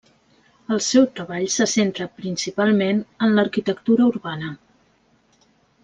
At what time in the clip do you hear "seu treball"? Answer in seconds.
0.85-1.45